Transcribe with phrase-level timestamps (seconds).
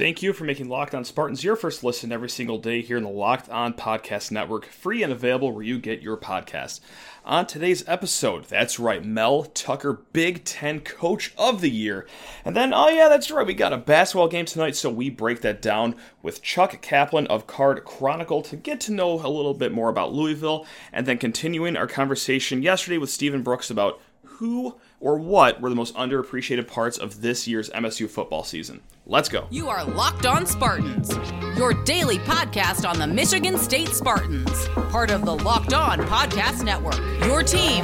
[0.00, 3.02] Thank you for making Locked On Spartans your first listen every single day here in
[3.02, 6.80] the Locked On Podcast Network, free and available where you get your podcasts.
[7.22, 12.06] On today's episode, that's right, Mel Tucker, Big Ten Coach of the Year.
[12.46, 15.42] And then, oh yeah, that's right, we got a basketball game tonight, so we break
[15.42, 19.70] that down with Chuck Kaplan of Card Chronicle to get to know a little bit
[19.70, 20.64] more about Louisville,
[20.94, 25.74] and then continuing our conversation yesterday with Stephen Brooks about who or what were the
[25.74, 28.82] most underappreciated parts of this year's MSU football season.
[29.06, 29.46] Let's go.
[29.50, 31.10] You are Locked On Spartans,
[31.56, 36.98] your daily podcast on the Michigan State Spartans, part of the Locked On Podcast Network.
[37.26, 37.82] Your team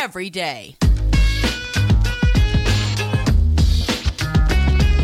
[0.00, 0.76] every day.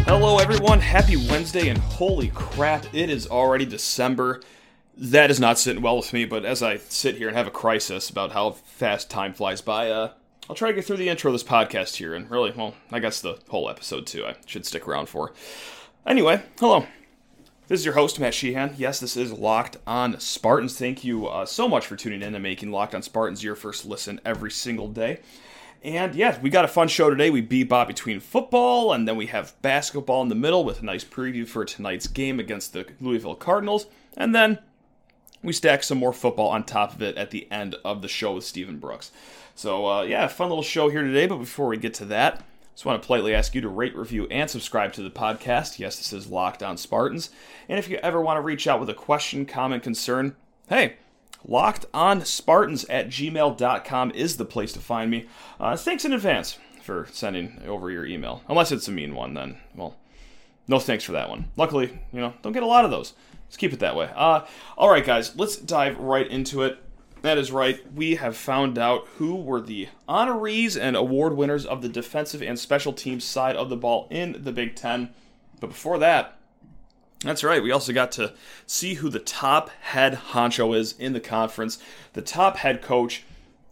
[0.04, 0.78] Hello, everyone.
[0.78, 4.42] Happy Wednesday, and holy crap, it is already December.
[4.94, 7.50] That is not sitting well with me, but as I sit here and have a
[7.50, 10.10] crisis about how fast time flies by, uh,
[10.48, 12.98] I'll try to get through the intro of this podcast here, and really, well, I
[12.98, 14.26] guess the whole episode too.
[14.26, 15.32] I should stick around for.
[16.04, 16.86] Anyway, hello.
[17.68, 18.74] This is your host, Matt Sheehan.
[18.76, 20.76] Yes, this is Locked on Spartans.
[20.76, 23.86] Thank you uh, so much for tuning in and making Locked on Spartans your first
[23.86, 25.20] listen every single day.
[25.84, 27.30] And yeah, we got a fun show today.
[27.30, 31.04] We bebop between football, and then we have basketball in the middle with a nice
[31.04, 33.86] preview for tonight's game against the Louisville Cardinals.
[34.16, 34.58] And then
[35.42, 38.34] we stack some more football on top of it at the end of the show
[38.34, 39.10] with Stephen Brooks.
[39.54, 41.26] So, uh, yeah, fun little show here today.
[41.26, 44.26] But before we get to that, just want to politely ask you to rate, review,
[44.30, 45.78] and subscribe to the podcast.
[45.78, 47.30] Yes, this is Locked On Spartans.
[47.68, 50.36] And if you ever want to reach out with a question, comment, concern,
[50.68, 50.96] hey,
[51.46, 55.26] locked on Spartans at gmail.com is the place to find me.
[55.60, 58.42] Uh, thanks in advance for sending over your email.
[58.48, 59.96] Unless it's a mean one, then, well,
[60.68, 61.50] no thanks for that one.
[61.56, 63.14] Luckily, you know, don't get a lot of those.
[63.46, 64.10] Let's keep it that way.
[64.14, 64.46] Uh,
[64.78, 66.78] all right, guys, let's dive right into it.
[67.22, 67.80] That is right.
[67.94, 72.58] We have found out who were the honorees and award winners of the defensive and
[72.58, 75.10] special teams side of the ball in the Big Ten.
[75.60, 76.36] But before that,
[77.20, 77.62] that's right.
[77.62, 78.34] We also got to
[78.66, 81.78] see who the top head honcho is in the conference.
[82.14, 83.22] The top head coach,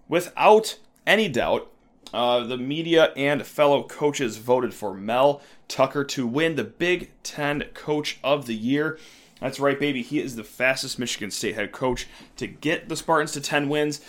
[0.09, 1.69] without any doubt,
[2.15, 7.65] uh, the media and fellow coaches voted for Mel Tucker to win the Big Ten
[7.73, 8.99] Coach of the Year.
[9.41, 10.03] That's right, baby.
[10.03, 14.03] He is the fastest Michigan State head coach to get the Spartans to 10 wins.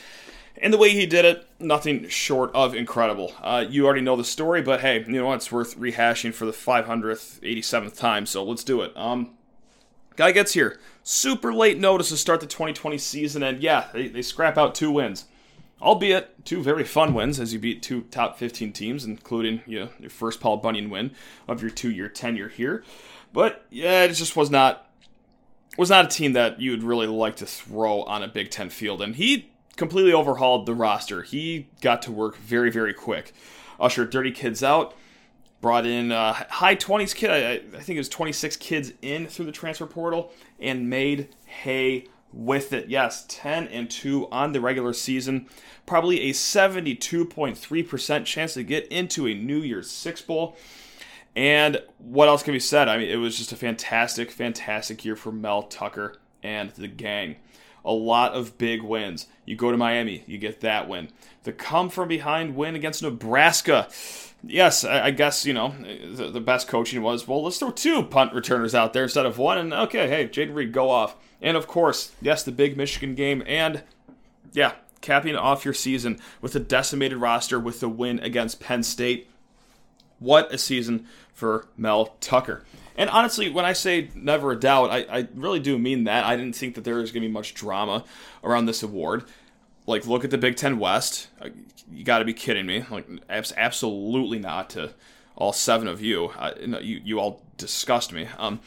[0.58, 3.34] And the way he did it, nothing short of incredible.
[3.42, 5.36] Uh, you already know the story, but hey, you know what?
[5.36, 8.96] It's worth rehashing for the 500th, 87th time, so let's do it.
[8.98, 9.32] Um,
[10.18, 10.78] guy gets here.
[11.04, 14.92] Super late notice to start the 2020 season, and yeah, they, they scrap out two
[14.92, 15.26] wins.
[15.82, 19.90] Albeit two very fun wins as you beat two top 15 teams, including you know,
[20.00, 21.12] your first Paul Bunyan win
[21.48, 22.84] of your two year tenure here.
[23.34, 24.88] But yeah, it just was not
[25.78, 28.70] was not a team that you would really like to throw on a Big Ten
[28.70, 29.02] field.
[29.02, 31.24] And he completely overhauled the roster.
[31.24, 33.34] He got to work very, very quick.
[33.80, 34.94] Ushered dirty kids out,
[35.62, 37.32] brought in uh, high 20s kid.
[37.32, 42.06] I, I think it was 26 kids in through the transfer portal and made hay
[42.34, 42.90] with it.
[42.90, 45.48] Yes, 10 and 2 on the regular season.
[45.86, 50.56] Probably a 72.3% chance to get into a New Year's Six Bowl.
[51.36, 52.88] And what else can be said?
[52.88, 57.38] I mean, it was just a fantastic, fantastic year for Mel Tucker and the gang.
[57.84, 59.28] A lot of big wins.
[59.46, 61.10] You go to Miami, you get that win.
[61.44, 63.90] The come from behind win against Nebraska.
[64.44, 68.34] Yes, I, guess, you know, the, the, best coaching was, well, let's throw two punt
[68.34, 69.58] returners out there instead of one.
[69.58, 71.16] And okay, hey, Jayden Reed, go off.
[71.42, 73.44] And of course, yes, the big Michigan game.
[73.46, 73.84] And
[74.54, 79.30] yeah, capping off your season with a decimated roster with the win against Penn State.
[80.20, 82.64] What a season for Mel Tucker.
[82.96, 86.26] And honestly, when I say never a doubt, I, I really do mean that.
[86.26, 88.04] I didn't think that there was going to be much drama
[88.44, 89.24] around this award.
[89.88, 91.28] Like, look at the Big Ten West.
[91.42, 91.50] Uh,
[91.92, 92.86] you got to be kidding me.
[92.92, 94.94] Like, absolutely not to
[95.36, 96.26] all seven of you.
[96.38, 98.28] Uh, you, you all disgust me.
[98.38, 98.60] Um,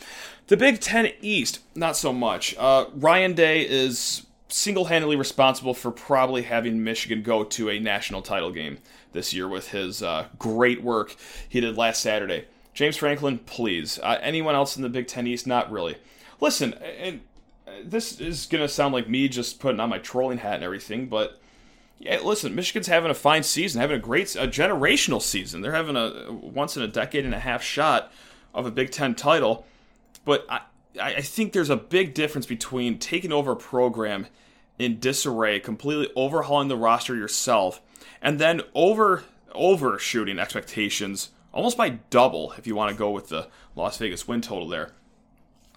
[0.46, 2.54] the Big Ten East, not so much.
[2.56, 8.22] Uh, Ryan Day is single handedly responsible for probably having Michigan go to a national
[8.22, 8.78] title game
[9.12, 11.16] this year with his uh, great work
[11.48, 12.44] he did last Saturday.
[12.72, 13.98] James Franklin, please.
[14.02, 15.46] Uh, anyone else in the Big Ten East?
[15.46, 15.96] Not really.
[16.40, 17.20] Listen, and
[17.82, 21.08] this is going to sound like me just putting on my trolling hat and everything,
[21.08, 21.40] but
[21.98, 25.62] yeah, listen, Michigan's having a fine season, having a great, a generational season.
[25.62, 28.12] They're having a once in a decade and a half shot
[28.52, 29.66] of a Big Ten title,
[30.24, 30.60] but I,
[31.00, 34.26] I think there's a big difference between taking over a program
[34.78, 37.80] in disarray, completely overhauling the roster yourself,
[38.20, 39.24] and then over
[39.54, 44.40] overshooting expectations almost by double if you want to go with the Las Vegas win
[44.40, 44.90] total there.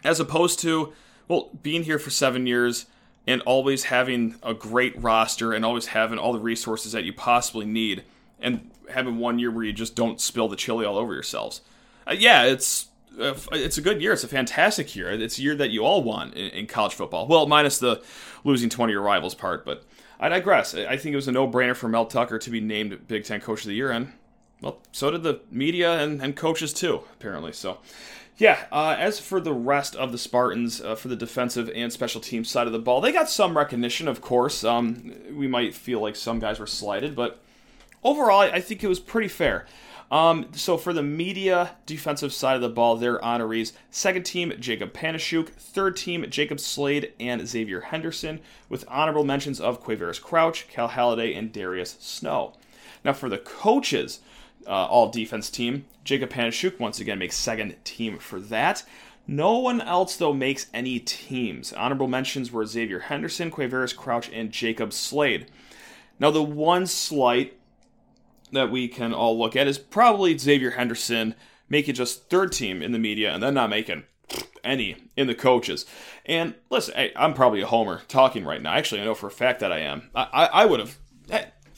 [0.03, 0.93] As opposed to,
[1.27, 2.87] well, being here for seven years
[3.27, 7.65] and always having a great roster and always having all the resources that you possibly
[7.65, 8.03] need
[8.39, 11.61] and having one year where you just don't spill the chili all over yourselves.
[12.07, 14.13] Uh, yeah, it's it's a good year.
[14.13, 15.09] It's a fantastic year.
[15.11, 17.27] It's a year that you all want in, in college football.
[17.27, 18.01] Well, minus the
[18.43, 19.83] losing 20 year rivals part, but
[20.19, 20.73] I digress.
[20.73, 23.39] I think it was a no brainer for Mel Tucker to be named Big Ten
[23.39, 24.13] Coach of the Year, and
[24.61, 27.53] well, so did the media and, and coaches too, apparently.
[27.53, 27.77] So,
[28.37, 32.21] yeah, uh, as for the rest of the Spartans, uh, for the defensive and special
[32.21, 34.63] team side of the ball, they got some recognition, of course.
[34.63, 37.39] Um, we might feel like some guys were slighted, but
[38.03, 39.65] overall, I think it was pretty fair.
[40.09, 44.93] Um, so for the media defensive side of the ball, their honorees: second team Jacob
[44.93, 48.39] Panasiuk, third team Jacob Slade and Xavier Henderson,
[48.69, 52.53] with honorable mentions of Quavaris Crouch, Cal Haladay, and Darius Snow.
[53.03, 54.21] Now for the coaches,
[54.65, 58.83] uh, all defense team, Jacob Panasiuk once again makes second team for that.
[59.29, 61.73] No one else, though, makes any teams.
[61.73, 65.51] Honorable mentions were Xavier Henderson, Quavaris Crouch, and Jacob Slade.
[66.17, 67.59] Now, the one slight
[68.51, 71.35] that we can all look at is probably Xavier Henderson
[71.69, 74.03] making just third team in the media and then not making
[74.63, 75.85] any in the coaches.
[76.25, 78.73] And listen, hey, I'm probably a homer talking right now.
[78.73, 80.09] Actually, I know for a fact that I am.
[80.15, 80.97] I, I, I would have.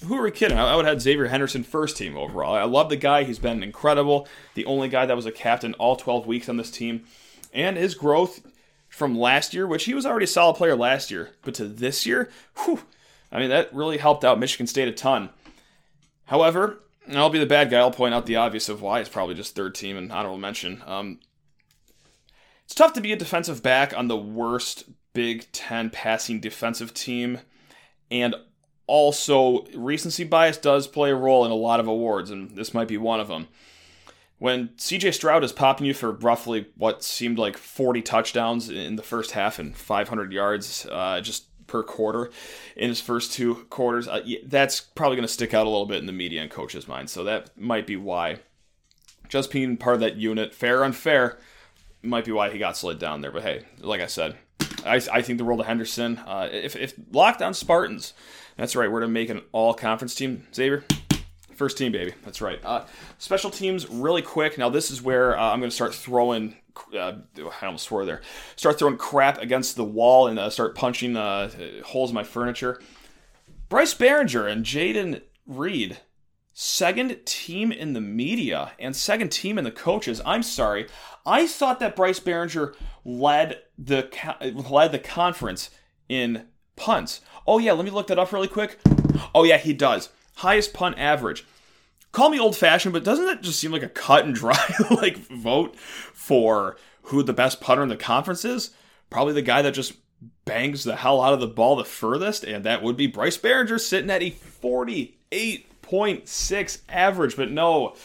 [0.06, 0.57] Who are we kidding?
[0.57, 2.56] I would have had Xavier Henderson first team overall.
[2.56, 3.25] I love the guy.
[3.25, 4.30] He's been incredible.
[4.54, 7.04] The only guy that was a captain all 12 weeks on this team.
[7.54, 8.39] And his growth
[8.88, 12.06] from last year, which he was already a solid player last year, but to this
[12.06, 12.30] year,
[12.63, 12.80] whew,
[13.31, 15.30] I mean, that really helped out Michigan State a ton.
[16.30, 17.80] However, I'll be the bad guy.
[17.80, 20.84] I'll point out the obvious of why it's probably just third team and honorable mention.
[20.86, 21.20] Um,
[22.66, 24.84] it's tough to be a defensive back on the worst
[25.14, 27.40] Big Ten passing defensive team,
[28.12, 28.36] and
[28.86, 32.88] also recency bias does play a role in a lot of awards, and this might
[32.88, 33.48] be one of them.
[34.38, 39.04] When CJ Stroud is popping you for roughly what seemed like 40 touchdowns in the
[39.04, 42.30] first half and 500 yards, uh, just per quarter
[42.75, 44.07] in his first two quarters.
[44.07, 46.88] Uh, that's probably going to stick out a little bit in the media and coaches'
[46.88, 47.10] mind.
[47.10, 48.39] So that might be why.
[49.30, 51.38] Just being part of that unit, fair or unfair,
[52.01, 53.31] might be why he got slid down there.
[53.31, 54.36] But hey, like I said,
[54.83, 58.13] I, I think the role of Henderson, uh, if, if Locked On Spartans,
[58.57, 60.83] that's right, we're to make an all conference team, Xavier.
[61.56, 62.13] First team, baby.
[62.24, 62.60] That's right.
[62.63, 62.86] Uh,
[63.18, 64.57] special teams, really quick.
[64.57, 66.56] Now, this is where uh, I'm going to start throwing
[66.96, 67.14] uh,
[67.62, 68.22] I almost swore there.
[68.56, 71.50] Start throwing crap against the wall and uh, start punching uh,
[71.86, 72.81] holes in my furniture.
[73.70, 76.00] Bryce Baringer and Jayden Reed,
[76.54, 80.22] second team in the media and second team in the coaches.
[80.26, 80.88] I'm sorry,
[81.26, 84.10] I thought that Bryce Baringer led the
[84.70, 85.70] led the conference
[86.08, 87.22] in punts.
[87.46, 88.80] Oh yeah, let me look that up really quick.
[89.36, 90.10] Oh yeah, he does.
[90.38, 91.46] Highest punt average
[92.12, 94.58] call me old fashioned, but doesn't that just seem like a cut and dry
[94.92, 98.72] like vote for who the best punter in the conference is?
[99.10, 99.94] Probably the guy that just
[100.46, 103.80] bangs the hell out of the ball the furthest, and that would be Bryce Baringer
[103.80, 107.36] sitting at a 48.6 average.
[107.36, 107.96] But no,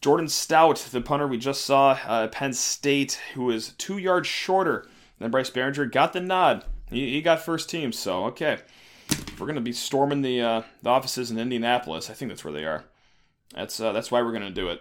[0.00, 4.86] Jordan Stout, the punter we just saw, uh, Penn State, who is two yards shorter
[5.18, 6.64] than Bryce Baringer, got the nod.
[6.90, 8.58] He, he got first team, so okay.
[9.38, 12.10] We're going to be storming the, uh, the offices in Indianapolis.
[12.10, 12.84] I think that's where they are.
[13.54, 14.80] That's uh, that's why we're gonna do it.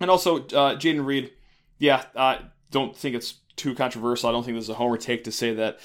[0.00, 1.32] And also, uh, Jayden Reed,
[1.78, 2.40] yeah, I
[2.70, 4.28] don't think it's too controversial.
[4.28, 5.78] I don't think this is a homer take to say that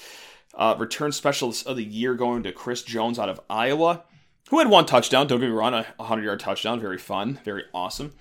[0.54, 4.04] uh, return specialist of the year going to Chris Jones out of Iowa,
[4.50, 5.26] who had one touchdown.
[5.26, 8.14] Don't get me wrong, a 100 yard touchdown, very fun, very awesome.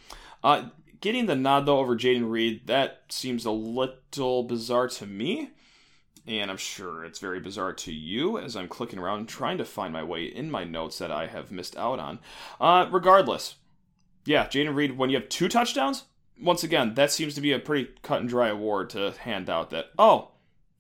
[0.44, 0.70] Uh,
[1.02, 5.52] getting the nod though over Jayden Reed, that seems a little bizarre to me.
[6.28, 9.94] And I'm sure it's very bizarre to you as I'm clicking around trying to find
[9.94, 12.20] my way in my notes that I have missed out on.
[12.60, 13.56] Uh, regardless,
[14.28, 16.04] yeah, Jayden Reed, when you have two touchdowns,
[16.40, 19.70] once again, that seems to be a pretty cut and dry award to hand out.
[19.70, 20.32] That oh,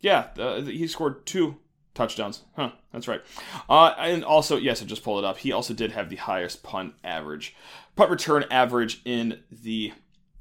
[0.01, 1.57] yeah, uh, he scored two
[1.95, 2.43] touchdowns.
[2.55, 3.21] Huh, that's right.
[3.69, 5.37] Uh, and also, yes, I just pulled it up.
[5.39, 7.55] He also did have the highest punt average,
[7.95, 9.93] punt return average in the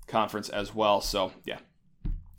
[0.06, 1.00] conference as well.
[1.00, 1.58] So yeah,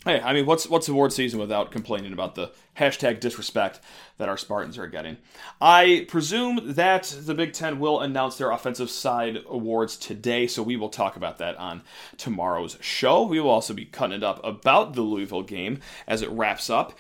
[0.08, 3.82] Hey, I mean, what's what's award season without complaining about the hashtag disrespect
[4.18, 5.18] that our Spartans are getting?
[5.60, 10.78] I presume that the Big Ten will announce their offensive side awards today, so we
[10.78, 11.82] will talk about that on
[12.16, 13.24] tomorrow's show.
[13.24, 16.98] We will also be cutting it up about the Louisville game as it wraps up.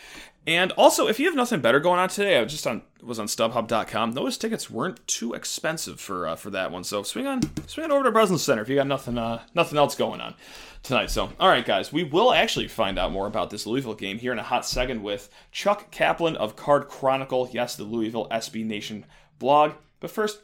[0.48, 3.20] And also, if you have nothing better going on today, I was just on was
[3.20, 4.14] on StubHub.com.
[4.14, 7.92] Those tickets weren't too expensive for uh, for that one, so swing on swing on
[7.92, 10.36] over to Breslin Center if you got nothing uh, nothing else going on
[10.84, 11.12] tonight.
[11.12, 14.32] So, all right, guys, we will actually find out more about this Louisville game here
[14.32, 17.50] in a hot second with Chuck Kaplan of Card Chronicle.
[17.52, 19.06] Yes, the Louisville SB Nation
[19.40, 19.74] blog.
[20.00, 20.40] But first,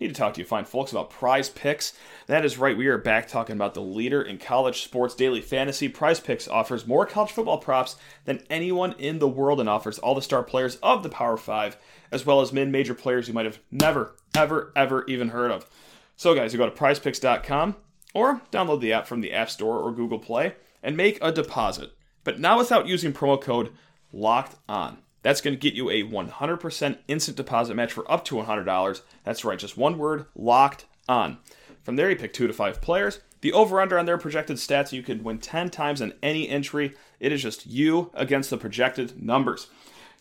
[0.00, 1.92] need to talk to you fine folks about prize picks.
[2.26, 5.88] That is right, we are back talking about the leader in college sports daily fantasy.
[5.88, 10.14] Prize picks offers more college football props than anyone in the world and offers all
[10.14, 11.76] the star players of the Power Five,
[12.10, 15.68] as well as mid major players you might have never, ever, ever even heard of.
[16.16, 17.76] So, guys, you go to prizepicks.com
[18.14, 21.90] or download the app from the App Store or Google Play and make a deposit.
[22.22, 23.70] But now without using promo code
[24.12, 24.98] LOCKED ON.
[25.24, 29.00] That's going to get you a 100% instant deposit match for up to $100.
[29.24, 31.38] That's right, just one word, locked on.
[31.82, 33.20] From there, you pick two to five players.
[33.40, 36.94] The over under on their projected stats, you could win 10 times on any entry.
[37.20, 39.68] It is just you against the projected numbers.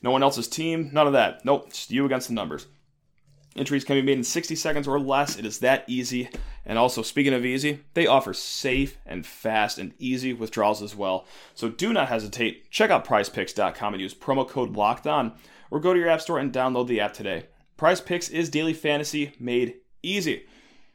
[0.02, 1.44] No one else's team, none of that.
[1.44, 2.68] Nope, just you against the numbers.
[3.56, 5.38] Entries can be made in 60 seconds or less.
[5.38, 6.30] It is that easy.
[6.66, 11.26] And also, speaking of easy, they offer safe and fast and easy withdrawals as well.
[11.54, 12.72] So do not hesitate.
[12.72, 15.34] Check out prizepicks.com and use promo code locked on,
[15.70, 17.46] or go to your app store and download the app today.
[17.78, 20.46] Prize Picks is daily fantasy made easy.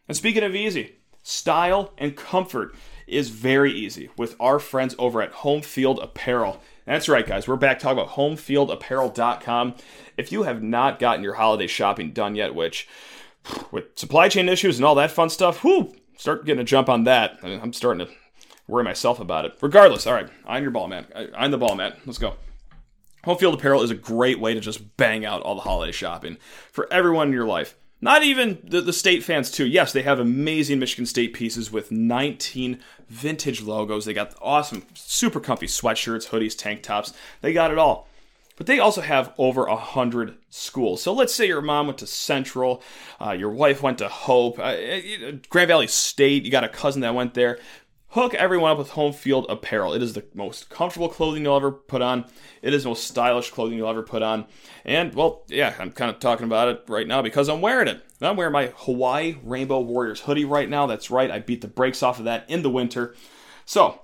[0.08, 2.74] And speaking of easy, style and comfort
[3.06, 6.60] is very easy with our friends over at Home Field Apparel.
[6.88, 7.46] That's right, guys.
[7.46, 9.74] We're back talking about homefieldapparel.com.
[10.16, 12.88] If you have not gotten your holiday shopping done yet, which
[13.70, 17.04] with supply chain issues and all that fun stuff, whoo, start getting a jump on
[17.04, 17.40] that.
[17.42, 18.12] I am starting to
[18.66, 19.52] worry myself about it.
[19.60, 21.06] Regardless, all right, I'm your ball man.
[21.36, 21.92] I'm the ball man.
[22.06, 22.36] Let's go.
[23.24, 26.38] Home Field Apparel is a great way to just bang out all the holiday shopping
[26.72, 27.76] for everyone in your life.
[28.00, 29.66] Not even the, the state fans, too.
[29.66, 32.78] Yes, they have amazing Michigan State pieces with 19
[33.08, 34.04] vintage logos.
[34.04, 37.12] They got awesome, super comfy sweatshirts, hoodies, tank tops.
[37.40, 38.06] They got it all.
[38.56, 41.00] But they also have over a hundred schools.
[41.00, 42.82] So let's say your mom went to Central,
[43.20, 44.76] uh, your wife went to Hope, uh,
[45.48, 46.44] Grand Valley State.
[46.44, 47.60] You got a cousin that went there.
[48.12, 49.92] Hook everyone up with home field apparel.
[49.92, 52.24] It is the most comfortable clothing you'll ever put on.
[52.62, 54.46] It is the most stylish clothing you'll ever put on.
[54.86, 58.02] And, well, yeah, I'm kind of talking about it right now because I'm wearing it.
[58.22, 60.86] I'm wearing my Hawaii Rainbow Warriors hoodie right now.
[60.86, 63.14] That's right, I beat the brakes off of that in the winter.
[63.66, 64.00] So,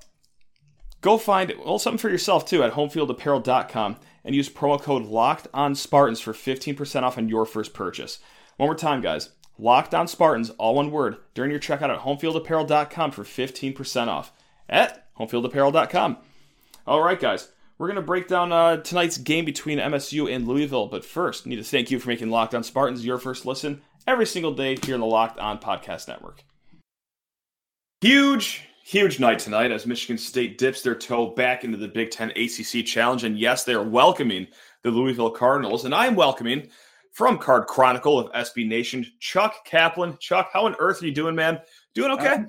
[1.01, 5.75] go find well something for yourself too at homefieldapparel.com and use promo code locked on
[5.75, 8.21] spartans for 15% off on your first purchase
[8.57, 13.11] one more time guys Locked on Spartans, all one word, during your checkout at homefieldapparel.com
[13.13, 14.33] for 15% off.
[14.69, 16.17] At homefieldapparel.com.
[16.87, 20.87] All right, guys, we're going to break down uh, tonight's game between MSU and Louisville.
[20.87, 24.27] But first, need to thank you for making Locked on Spartans your first listen every
[24.27, 26.45] single day here in the Locked on Podcast Network.
[28.01, 32.31] Huge, huge night tonight as Michigan State dips their toe back into the Big Ten
[32.31, 33.25] ACC Challenge.
[33.25, 34.49] And yes, they are welcoming
[34.83, 35.85] the Louisville Cardinals.
[35.85, 36.69] And I'm welcoming
[37.15, 40.19] from Card Chronicle of SB Nation, Chuck Kaplan.
[40.19, 41.61] Chuck, how on earth are you doing, man?
[41.95, 42.45] Doing okay?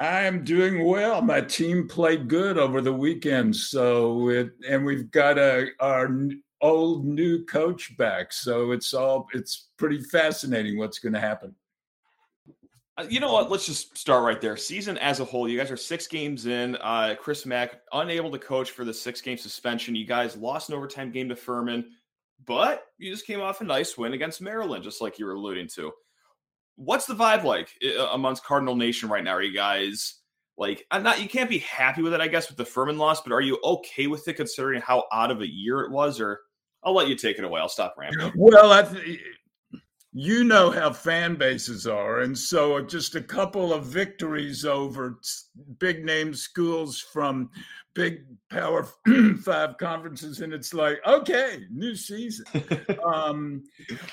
[0.00, 1.22] I'm doing well.
[1.22, 6.10] My team played good over the weekend, so it, and we've got a our
[6.60, 11.54] old new coach back, so it's all it's pretty fascinating what's going to happen.
[12.96, 13.50] Uh, you know what?
[13.50, 14.56] Let's just start right there.
[14.56, 16.74] Season as a whole, you guys are six games in.
[16.76, 19.94] Uh, Chris Mack unable to coach for the six game suspension.
[19.94, 21.92] You guys lost an overtime game to Furman
[22.44, 25.68] but you just came off a nice win against Maryland, just like you were alluding
[25.74, 25.92] to.
[26.76, 29.32] What's the vibe like eh, amongst Cardinal Nation right now?
[29.32, 30.20] Are you guys
[30.56, 31.20] like I'm not?
[31.20, 33.58] You can't be happy with it, I guess, with the Furman loss, but are you
[33.64, 36.20] okay with it considering how out of a year it was?
[36.20, 36.40] Or
[36.84, 37.60] I'll let you take it away.
[37.60, 38.32] I'll stop rambling.
[38.36, 39.20] Well, I th-
[40.12, 42.20] you know how fan bases are.
[42.20, 45.20] And so just a couple of victories over
[45.78, 47.50] big name schools from
[47.94, 48.88] big power
[49.42, 50.40] five conferences.
[50.40, 52.46] And it's like, okay, new season.
[53.04, 53.64] um,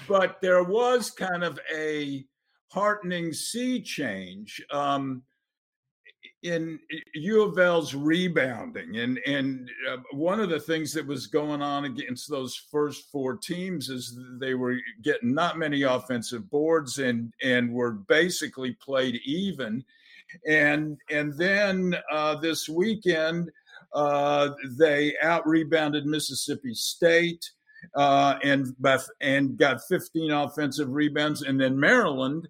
[0.08, 2.25] but there was kind of a
[2.72, 4.62] heartening sea change.
[4.72, 5.24] Um,
[6.46, 6.80] in
[7.16, 11.86] U of L's rebounding, and and uh, one of the things that was going on
[11.86, 17.74] against those first four teams is they were getting not many offensive boards, and and
[17.74, 19.84] were basically played even,
[20.48, 23.50] and and then uh, this weekend
[23.94, 27.52] uh, they out rebounded Mississippi State.
[27.94, 28.75] Uh, and
[29.22, 32.48] and got 15 offensive rebounds, and then Maryland,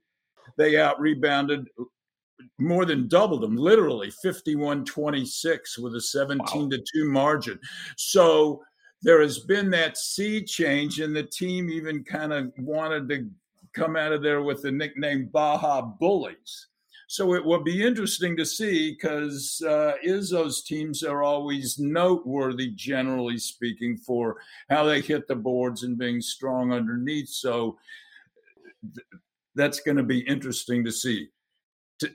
[0.57, 1.67] they out rebounded
[2.59, 6.69] more than doubled them, literally 51 26 with a 17 wow.
[6.69, 7.59] to 2 margin.
[7.97, 8.61] So
[9.01, 13.29] there has been that sea change, and the team even kind of wanted to
[13.73, 16.67] come out of there with the nickname Baja Bullies.
[17.07, 23.37] So it will be interesting to see because uh, Izzo's teams are always noteworthy, generally
[23.37, 24.37] speaking, for
[24.69, 27.29] how they hit the boards and being strong underneath.
[27.29, 27.77] So
[28.95, 29.05] th-
[29.53, 31.29] that's going to be interesting to see
[31.99, 32.11] to,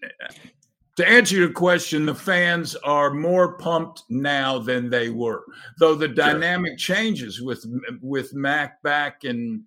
[0.97, 5.45] to answer your question, the fans are more pumped now than they were,
[5.79, 6.97] though the dynamic sure.
[6.97, 7.65] changes with
[8.03, 9.63] with Mack back and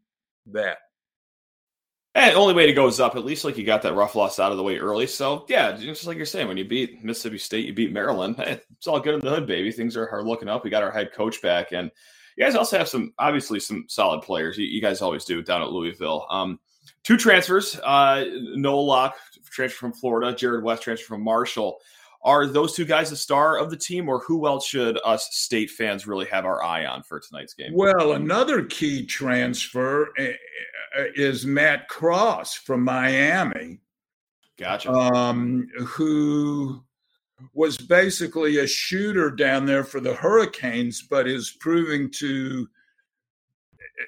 [0.48, 0.78] that.
[2.16, 3.16] And only way to go is up.
[3.16, 5.08] At least like you got that rough loss out of the way early.
[5.08, 8.36] So yeah, just like you're saying, when you beat Mississippi State, you beat Maryland.
[8.38, 9.72] Hey, it's all good in the hood, baby.
[9.72, 10.64] Things are, are looking up.
[10.64, 11.90] We got our head coach back, and
[12.38, 14.58] you guys also have some obviously some solid players.
[14.60, 16.28] You, you guys always do down at Louisville.
[16.30, 16.60] Um,
[17.04, 17.80] two transfers.
[17.84, 19.18] Uh, Noah Locke
[19.52, 21.80] transfer from Florida, Jarrod West transfer from Marshall.
[22.24, 25.70] Are those two guys the star of the team, or who else should us state
[25.70, 27.74] fans really have our eye on for tonight's game?
[27.74, 30.32] Well, another key transfer eh,
[30.98, 33.80] eh, is Matt Cross from Miami.
[34.58, 34.92] Gotcha.
[34.92, 36.82] Um, who
[37.54, 42.68] was basically a shooter down there for the Hurricanes, but is proving to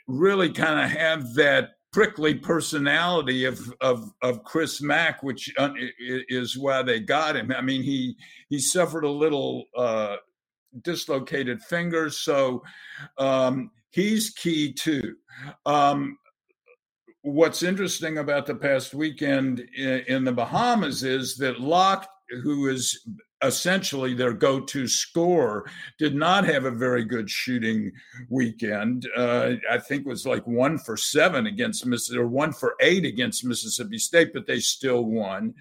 [0.07, 5.71] really kind of have that prickly personality of of of Chris Mack, which uh,
[6.27, 7.53] is why they got him.
[7.53, 8.17] I mean, he
[8.49, 10.17] he suffered a little uh,
[10.81, 12.63] dislocated finger, so
[13.17, 15.15] um, he's key too.
[15.65, 16.17] Um,
[17.21, 22.09] what's interesting about the past weekend in, in the Bahamas is that Locke,
[22.43, 23.07] who is
[23.47, 27.91] essentially their go-to scorer, did not have a very good shooting
[28.29, 29.07] weekend.
[29.15, 33.05] Uh, I think it was like one for seven against Mississippi, or one for eight
[33.05, 35.53] against Mississippi State, but they still won.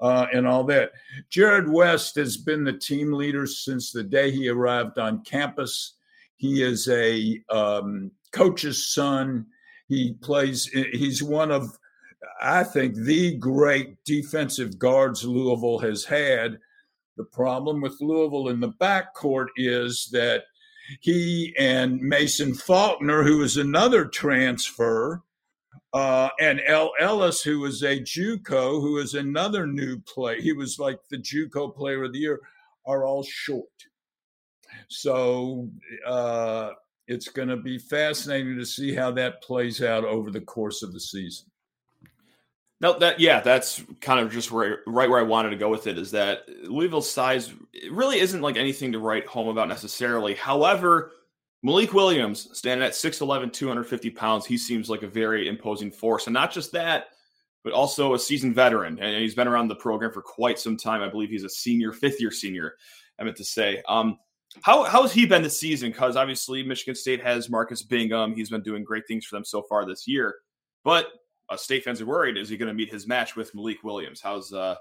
[0.00, 0.92] Uh, and all that.
[1.28, 5.94] Jarrod West has been the team leader since the day he arrived on campus.
[6.36, 9.46] He is a um, coach's son.
[9.88, 11.76] He plays, he's one of,
[12.40, 16.58] I think, the great defensive guards Louisville has had.
[17.16, 20.44] The problem with Louisville in the backcourt is that
[21.00, 25.22] he and Mason Faulkner, who is another transfer,
[25.92, 30.40] uh, and El Ellis, who is a JUCO, who is another new play.
[30.40, 32.40] He was like the JUCO Player of the Year,
[32.86, 33.66] are all short.
[34.88, 35.68] So
[36.06, 36.70] uh,
[37.08, 40.92] it's going to be fascinating to see how that plays out over the course of
[40.92, 41.46] the season.
[42.82, 45.86] No, that yeah, that's kind of just where, right where I wanted to go with
[45.86, 45.96] it.
[45.96, 47.52] Is that Louisville's size
[47.90, 50.34] really isn't like anything to write home about necessarily.
[50.34, 51.12] However,
[51.62, 56.26] Malik Williams, standing at 6'11, 250 pounds, he seems like a very imposing force.
[56.26, 57.10] And not just that,
[57.62, 58.98] but also a seasoned veteran.
[58.98, 61.02] And he's been around the program for quite some time.
[61.02, 62.74] I believe he's a senior, fifth year senior,
[63.16, 63.80] I meant to say.
[63.88, 64.18] Um,
[64.62, 65.92] how, how has he been this season?
[65.92, 68.34] Because obviously, Michigan State has Marcus Bingham.
[68.34, 70.34] He's been doing great things for them so far this year.
[70.82, 71.06] But
[71.52, 72.36] uh, state fans are worried.
[72.36, 74.20] Is he going to meet his match with Malik Williams?
[74.20, 74.76] How's uh,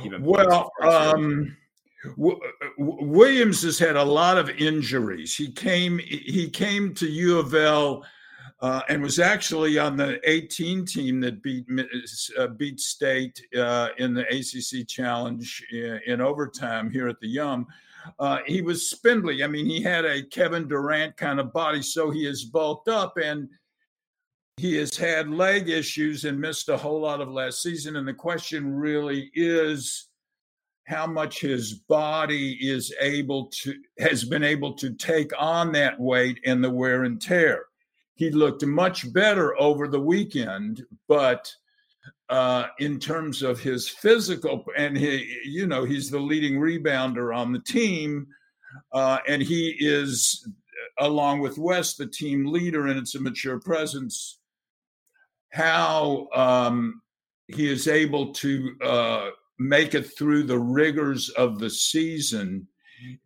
[0.00, 0.22] he been?
[0.22, 1.56] Well, um,
[2.16, 2.40] w-
[2.78, 5.36] Williams has had a lot of injuries.
[5.36, 8.04] He came he came to U of L.
[8.62, 11.66] Uh, and was actually on the 18 team that beat
[12.38, 17.66] uh, beat State uh, in the ACC Challenge in, in, overtime here at the Yum.
[18.18, 19.44] Uh, he was spindly.
[19.44, 23.18] I mean, he had a Kevin Durant kind of body, so he is bulked up
[23.18, 23.50] and
[24.58, 27.96] he has had leg issues and missed a whole lot of last season.
[27.96, 30.08] And the question really is
[30.86, 36.40] how much his body is able to, has been able to take on that weight
[36.46, 37.66] and the wear and tear.
[38.14, 41.52] He looked much better over the weekend, but
[42.30, 47.52] uh, in terms of his physical, and he, you know, he's the leading rebounder on
[47.52, 48.26] the team,
[48.92, 50.48] uh, and he is,
[50.98, 54.38] along with West, the team leader, and it's a mature presence
[55.56, 57.00] how um,
[57.48, 62.68] he is able to uh, make it through the rigors of the season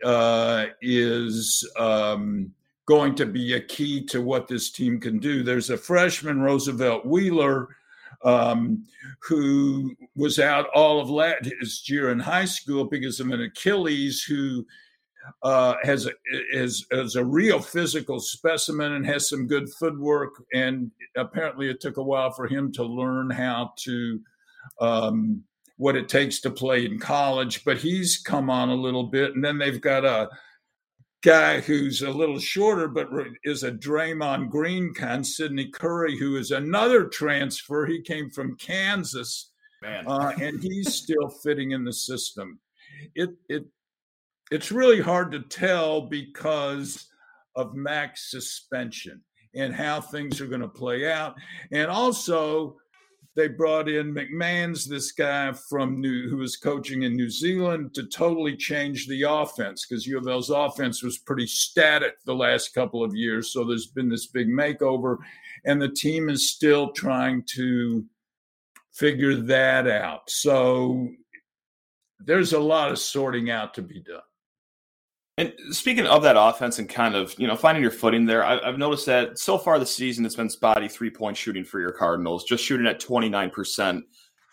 [0.04, 2.52] uh, is um,
[2.86, 5.42] going to be a key to what this team can do.
[5.42, 7.68] There's a freshman, Roosevelt Wheeler,
[8.22, 8.84] um,
[9.20, 14.64] who was out all of last year in high school because of an Achilles, who
[15.42, 16.12] uh, has a,
[16.52, 20.42] is, is a real physical specimen and has some good footwork.
[20.52, 24.20] And apparently, it took a while for him to learn how to
[24.80, 25.42] um,
[25.76, 27.64] what it takes to play in college.
[27.64, 30.28] But he's come on a little bit, and then they've got a
[31.22, 33.08] guy who's a little shorter, but
[33.44, 37.86] is a Draymond Green kind, Sydney Curry, who is another transfer.
[37.86, 39.50] He came from Kansas,
[40.06, 42.58] uh, and he's still fitting in the system.
[43.14, 43.64] It it
[44.50, 47.06] it's really hard to tell because
[47.56, 49.22] of Mack's suspension
[49.54, 51.34] and how things are going to play out.
[51.72, 52.76] And also,
[53.36, 58.06] they brought in McMains this guy from New who was coaching in New Zealand to
[58.06, 63.04] totally change the offense because U of L's offense was pretty static the last couple
[63.04, 63.52] of years.
[63.52, 65.18] So there's been this big makeover,
[65.64, 68.04] and the team is still trying to
[68.92, 70.28] figure that out.
[70.28, 71.08] So
[72.18, 74.20] there's a lot of sorting out to be done.
[75.40, 78.62] And speaking of that offense and kind of you know finding your footing there, I,
[78.62, 81.92] have noticed that so far this season it's been spotty three point shooting for your
[81.92, 84.04] Cardinals, just shooting at twenty nine percent.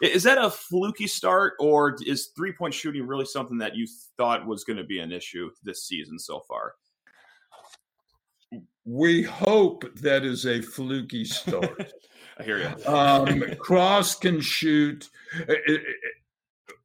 [0.02, 4.48] Is that a fluky start, or is three point shooting really something that you thought
[4.48, 6.76] was going to be an issue this season so far?
[8.86, 11.92] We hope that is a fluky start.
[12.40, 12.86] I hear you.
[12.86, 15.10] Um, Cross can shoot.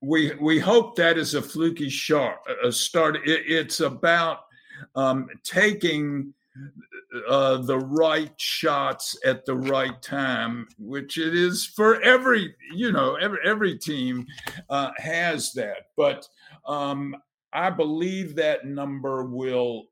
[0.01, 2.39] We we hope that is a fluky shot.
[2.65, 3.17] A start.
[3.17, 4.45] It, it's about
[4.95, 6.35] um, taking
[7.29, 13.15] uh, the right shots at the right time, which it is for every you know
[13.17, 14.27] every every team
[14.71, 15.89] uh, has that.
[15.97, 16.29] But
[16.67, 17.17] um,
[17.53, 19.87] I believe that number will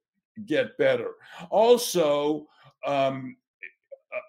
[0.47, 1.13] get better.
[1.51, 2.47] Also,
[2.87, 3.37] um,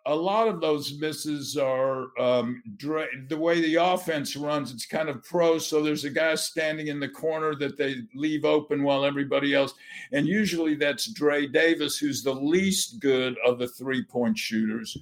[0.06, 4.72] a lot of those misses are um, the way the offense runs.
[4.72, 8.46] It's kind of pro, so there's a guy standing in the corner that they leave
[8.46, 9.74] open while everybody else,
[10.12, 14.98] and usually that's Dre Davis, who's the least good of the three point shooters.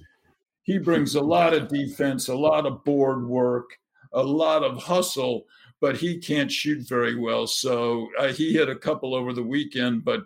[0.62, 3.70] He brings a lot of defense, a lot of board work,
[4.12, 5.46] a lot of hustle,
[5.80, 7.46] but he can't shoot very well.
[7.46, 10.22] So uh, he hit a couple over the weekend, but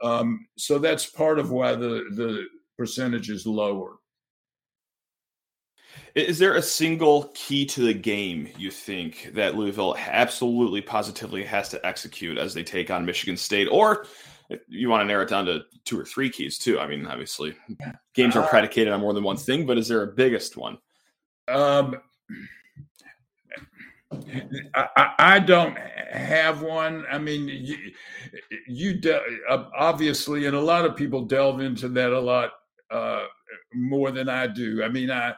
[0.00, 2.46] um, so that's part of why the the
[2.78, 3.98] percentage is lower.
[6.14, 11.68] Is there a single key to the game you think that Louisville absolutely positively has
[11.70, 13.68] to execute as they take on Michigan State?
[13.70, 14.06] Or
[14.68, 16.78] you want to narrow it down to two or three keys too?
[16.78, 17.54] I mean, obviously,
[18.14, 20.78] games are uh, predicated on more than one thing, but is there a biggest one?
[21.48, 21.96] Um,
[24.74, 27.04] I, I, don't have one.
[27.10, 27.76] I mean, you,
[28.66, 32.52] you de- obviously, and a lot of people delve into that a lot
[32.90, 33.24] uh,
[33.74, 34.82] more than I do.
[34.82, 35.34] I mean, I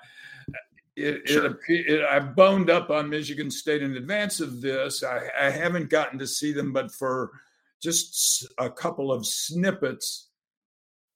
[0.96, 1.58] it, sure.
[1.68, 5.02] it, it, I boned up on Michigan State in advance of this.
[5.02, 7.30] I, I, haven't gotten to see them, but for
[7.82, 10.28] just a couple of snippets,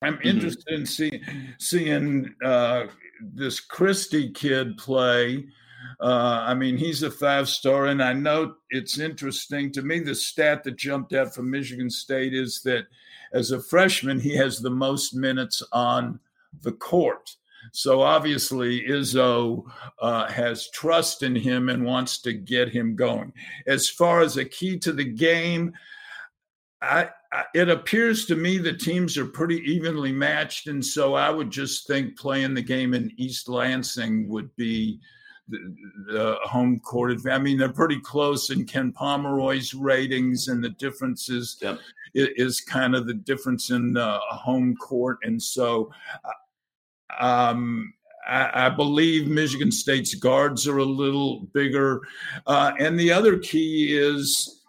[0.03, 0.29] I'm mm-hmm.
[0.29, 1.23] interested in see,
[1.59, 2.87] seeing uh,
[3.21, 5.45] this Christie kid play.
[6.01, 10.01] Uh, I mean, he's a five star, and I know it's interesting to me.
[10.01, 12.87] The stat that jumped out from Michigan State is that
[13.33, 16.21] as a freshman, he has the most minutes on
[16.63, 17.31] the court.
[17.73, 19.65] So obviously, Izzo
[20.01, 23.33] uh, has trust in him and wants to get him going.
[23.67, 25.73] As far as a key to the game,
[26.83, 31.31] I, I, it appears to me the teams are pretty evenly matched, and so I
[31.31, 35.01] would just think playing the game in East Lansing would be
[35.49, 35.75] the,
[36.07, 37.41] the home court advantage.
[37.41, 41.79] I mean, they're pretty close in Ken Pomeroy's ratings, and the differences yep.
[42.13, 45.91] is, kind of the difference in uh, home court, and so.
[47.21, 47.95] Um,
[48.27, 52.01] I, believe Michigan State's guards are a little bigger.
[52.47, 54.63] Uh, and the other key is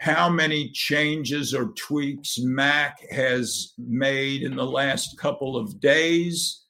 [0.00, 6.60] how many changes or tweaks Mack has made in the last couple of days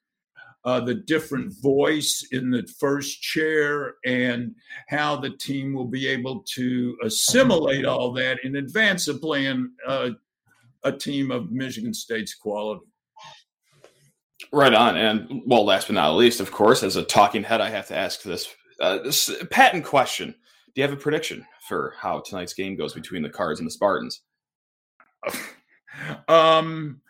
[0.65, 4.55] uh, the different voice in the first chair and
[4.89, 10.11] how the team will be able to assimilate all that in advance of playing uh,
[10.85, 12.90] a team of Michigan State's quality.
[14.53, 14.97] Right on.
[14.97, 17.97] And well, last but not least, of course, as a talking head, I have to
[17.97, 18.49] ask this,
[18.81, 20.35] uh, this patent question.
[20.75, 23.73] Do you have a prediction for how tonight's game goes between the Cards and the
[23.73, 24.23] Spartans?
[26.29, 27.01] um,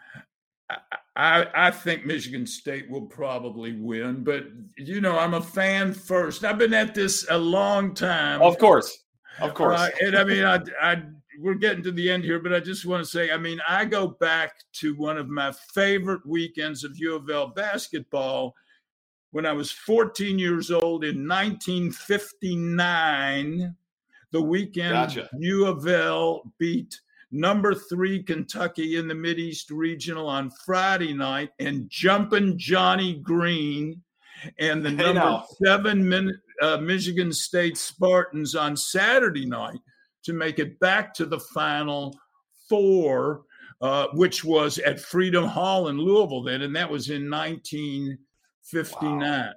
[1.17, 6.45] I, I think Michigan State will probably win, but you know, I'm a fan first.
[6.45, 8.41] I've been at this a long time.
[8.41, 9.05] Of course.
[9.41, 9.79] Of course.
[9.79, 11.03] Uh, and I mean, I, I,
[11.41, 13.87] we're getting to the end here, but I just want to say, I mean, I
[13.87, 18.55] go back to one of my favorite weekends of U of L basketball
[19.31, 23.75] when I was 14 years old in 1959.
[24.33, 25.29] The weekend gotcha.
[25.39, 27.01] U of L beat
[27.31, 34.03] number three Kentucky in the Mideast Regional on Friday night, and jumping Johnny Green
[34.59, 35.47] and the hey number now.
[35.65, 39.81] seven Min, uh, Michigan State Spartans on Saturday night
[40.25, 42.19] to make it back to the final
[42.69, 43.43] four,
[43.81, 49.21] uh, which was at Freedom Hall in Louisville then, and that was in 1959.
[49.21, 49.53] Wow.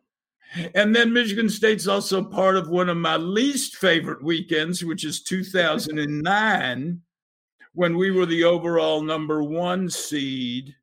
[0.76, 5.24] And then Michigan State's also part of one of my least favorite weekends, which is
[5.24, 7.02] 2009
[7.74, 10.76] when we were the overall number one seed.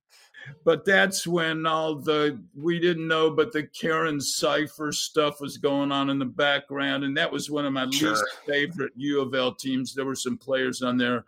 [0.65, 5.93] But that's when all the we didn't know, but the Karen Sypher stuff was going
[5.93, 8.11] on in the background, and that was one of my sure.
[8.11, 9.95] least favorite U of L teams.
[9.95, 11.25] There were some players on there,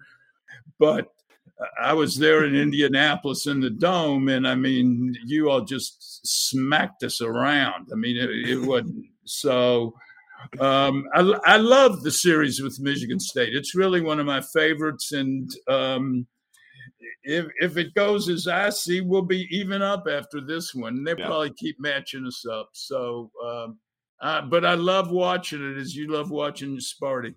[0.79, 1.13] but
[1.81, 7.03] I was there in Indianapolis in the dome, and I mean, you all just smacked
[7.03, 7.89] us around.
[7.93, 9.95] I mean, it, it wasn't so.
[10.59, 13.55] Um, I, I love the series with Michigan State.
[13.55, 16.27] It's really one of my favorites, and um,
[17.25, 21.05] if if it goes as I see, we'll be even up after this one.
[21.05, 21.27] They yeah.
[21.27, 22.71] probably keep matching us up.
[22.73, 23.79] So, um,
[24.49, 27.35] but I love watching it as you love watching Sparty.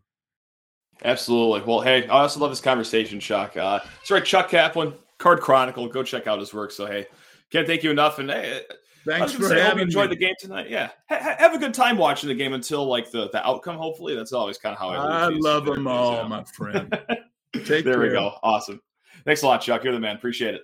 [1.03, 1.61] Absolutely.
[1.61, 3.57] Well, hey, I also love this conversation, Chuck.
[3.57, 5.87] Uh, sorry, Chuck Kaplan, Card Chronicle.
[5.89, 6.71] Go check out his work.
[6.71, 7.05] So, hey,
[7.51, 8.17] can't thank you enough.
[8.19, 8.61] And hey,
[9.05, 10.69] Thanks for say, having enjoyed the game tonight.
[10.69, 13.77] Yeah, ha- have a good time watching the game until like the, the outcome.
[13.77, 15.25] Hopefully, that's always kind of how I.
[15.25, 16.91] I love them all, my friend.
[17.53, 17.99] Take there care.
[17.99, 18.33] we go.
[18.41, 18.81] Awesome.
[19.23, 19.83] Thanks a lot, Chuck.
[19.83, 20.15] You're the man.
[20.15, 20.61] Appreciate it.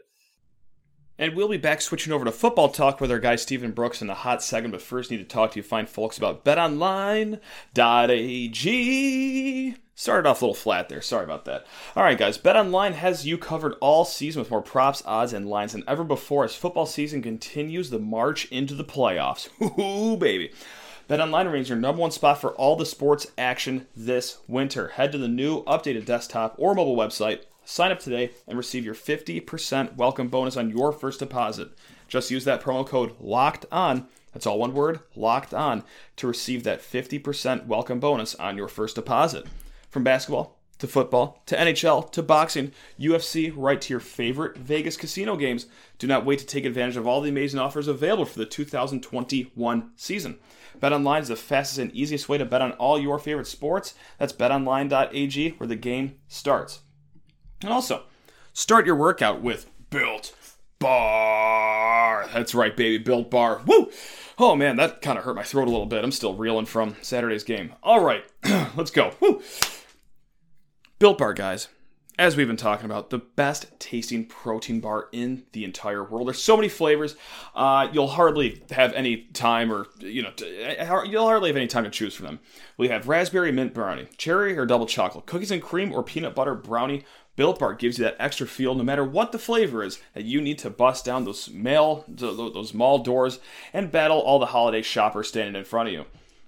[1.18, 4.10] And we'll be back switching over to football talk with our guy Stephen Brooks in
[4.10, 4.72] a hot second.
[4.72, 7.38] But first, need to talk to you fine folks about BetOnline.ag.
[9.94, 11.00] Started off a little flat there.
[11.00, 11.68] Sorry about that.
[11.96, 12.40] All right, guys.
[12.40, 16.44] BetOnline has you covered all season with more props, odds, and lines than ever before
[16.44, 19.48] as football season continues the march into the playoffs.
[19.80, 20.52] Ooh, baby.
[21.08, 24.88] BetOnline remains your number one spot for all the sports action this winter.
[24.88, 28.96] Head to the new updated desktop or mobile website, sign up today, and receive your
[28.96, 31.70] 50% welcome bonus on your first deposit.
[32.08, 35.84] Just use that promo code LOCKED ON, that's all one word, LOCKED ON,
[36.18, 39.46] to receive that 50% welcome bonus on your first deposit.
[39.90, 45.38] From basketball to football to NHL to boxing, UFC, right to your favorite Vegas casino
[45.38, 45.68] games.
[46.00, 49.92] Do not wait to take advantage of all the amazing offers available for the 2021
[49.96, 50.40] season.
[50.80, 53.94] BetOnline is the fastest and easiest way to bet on all your favorite sports.
[54.18, 56.80] That's betonline.ag where the game starts.
[57.62, 58.04] And also,
[58.54, 60.34] start your workout with Built
[60.80, 62.28] Bar.
[62.34, 63.62] That's right, baby, Built Bar.
[63.66, 63.92] Woo!
[64.40, 66.04] Oh man, that kind of hurt my throat a little bit.
[66.04, 67.74] I'm still reeling from Saturday's game.
[67.84, 68.24] All right,
[68.76, 69.14] let's go.
[69.20, 69.44] Woo!
[70.98, 71.68] Built Bar, guys.
[72.20, 76.28] As we've been talking about, the best tasting protein bar in the entire world.
[76.28, 77.16] There's so many flavors,
[77.56, 80.32] uh, you'll hardly have any time, or you know,
[81.04, 82.40] you'll hardly have any time to choose from them.
[82.78, 86.54] We have raspberry mint brownie, cherry or double chocolate, cookies and cream, or peanut butter
[86.54, 87.06] brownie.
[87.36, 90.42] Built Bar gives you that extra feel, no matter what the flavor is, that you
[90.42, 93.40] need to bust down those mail, those mall doors,
[93.74, 96.06] and battle all the holiday shoppers standing in front of you.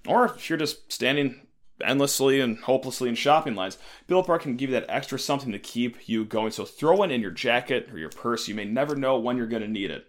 [0.08, 1.48] Or if you're just standing
[1.84, 5.60] endlessly and hopelessly in shopping lines, Built Bar can give you that extra something to
[5.60, 6.52] keep you going.
[6.52, 8.48] So throw it in your jacket or your purse.
[8.48, 10.06] You may never know when you're going to need it.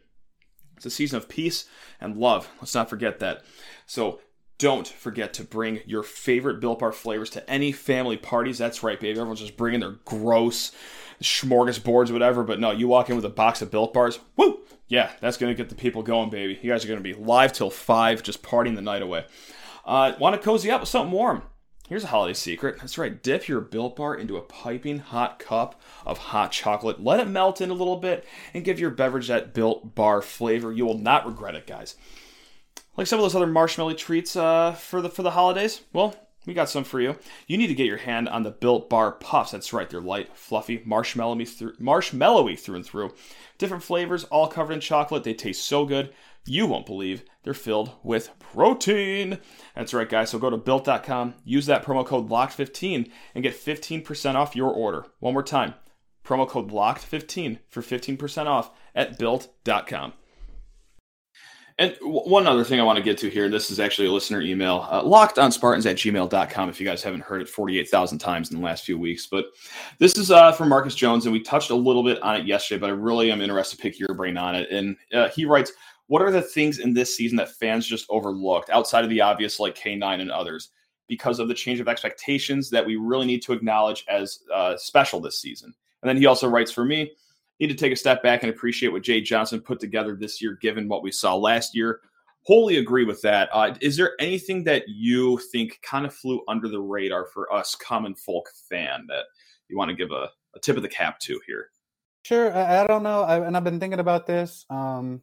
[0.76, 1.68] It's a season of peace
[2.00, 2.50] and love.
[2.60, 3.44] Let's not forget that.
[3.86, 4.20] So
[4.58, 8.58] don't forget to bring your favorite Built Bar flavors to any family parties.
[8.58, 9.18] That's right, baby.
[9.18, 10.72] Everyone's just bringing their gross
[11.22, 12.42] smorgasbords, whatever.
[12.42, 14.20] But no, you walk in with a box of Built Bars.
[14.36, 14.60] Woo!
[14.86, 16.58] Yeah, that's going to get the people going, baby.
[16.62, 19.24] You guys are going to be live till 5, just partying the night away.
[19.84, 21.42] Uh, Want to cozy up with something warm?
[21.88, 22.76] Here's a holiday secret.
[22.78, 23.22] That's right.
[23.22, 27.02] Dip your Built Bar into a piping hot cup of hot chocolate.
[27.02, 30.72] Let it melt in a little bit and give your beverage that Built Bar flavor.
[30.72, 31.96] You will not regret it, guys.
[32.96, 35.82] Like some of those other marshmallow treats uh, for the for the holidays.
[35.92, 36.14] Well,
[36.46, 37.16] we got some for you.
[37.46, 39.52] You need to get your hand on the Built Bar Puffs.
[39.52, 39.88] That's right.
[39.88, 43.14] They're light, fluffy, marshmallowy marshmallowy through and through.
[43.58, 45.24] Different flavors, all covered in chocolate.
[45.24, 46.12] They taste so good.
[46.46, 49.38] You won't believe they're filled with protein.
[49.74, 50.30] That's right, guys.
[50.30, 55.06] So go to built.com, use that promo code LOCKED15, and get 15% off your order.
[55.20, 55.74] One more time
[56.24, 60.14] promo code LOCKED15 for 15% off at built.com.
[61.76, 64.40] And one other thing I want to get to here, this is actually a listener
[64.40, 68.64] email, uh, lockedonspartans at gmail.com if you guys haven't heard it 48,000 times in the
[68.64, 69.26] last few weeks.
[69.26, 69.46] But
[69.98, 72.78] this is uh, from Marcus Jones, and we touched a little bit on it yesterday,
[72.78, 74.70] but I really am interested to pick your brain on it.
[74.70, 75.72] And uh, he writes,
[76.06, 79.58] what are the things in this season that fans just overlooked outside of the obvious
[79.58, 80.70] like K9 and others
[81.08, 85.18] because of the change of expectations that we really need to acknowledge as uh, special
[85.18, 85.74] this season?
[86.02, 87.12] And then he also writes for me,
[87.60, 90.58] need to take a step back and appreciate what Jay Johnson put together this year,
[90.60, 92.00] given what we saw last year.
[92.42, 93.48] Wholly agree with that.
[93.52, 97.74] Uh, is there anything that you think kind of flew under the radar for us
[97.74, 99.24] common folk fan that
[99.68, 101.70] you want to give a, a tip of the cap to here?
[102.24, 102.52] Sure.
[102.52, 103.22] I, I don't know.
[103.22, 104.66] I, and I've been thinking about this.
[104.68, 105.22] Um,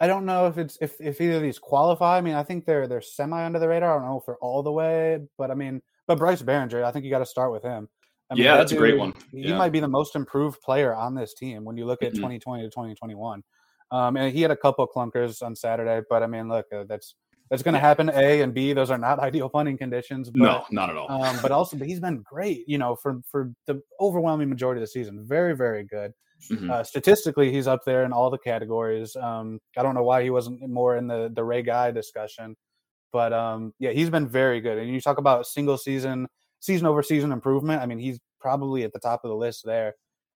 [0.00, 2.18] I don't know if it's if, if either of these qualify.
[2.18, 3.96] I mean, I think they're they're semi under the radar.
[3.96, 6.92] I don't know if they're all the way, but I mean, but Bryce Baringer, I
[6.92, 7.88] think you got to start with him.
[8.30, 9.14] I mean, yeah, that that's a great dude, one.
[9.32, 9.56] He Yeah.
[9.56, 12.16] might be the most improved player on this team when you look at Mhm.
[12.16, 13.42] 2020 to 2021.
[13.90, 16.84] Um, and he had a couple of clunkers on Saturday, but I mean, look, uh,
[16.84, 17.14] that's
[17.50, 18.10] that's going to happen.
[18.10, 20.28] A and B, those are not ideal punting conditions.
[20.28, 21.10] But, no, not at all.
[21.10, 22.68] um, but also, but he's been great.
[22.68, 26.12] You know, for for the overwhelming majority of the season, very very good.
[26.50, 26.70] Mhm.
[26.70, 29.16] Uh, statistically, he's up there in all the categories.
[29.16, 32.54] Um, I don't know why he wasn't more in the the Ray Guy discussion,
[33.10, 34.76] but um, yeah, he's been very good.
[34.76, 36.28] And you talk about single season,
[36.60, 37.82] season over season improvement.
[37.82, 39.94] I mean, he's probably at the top of the list there.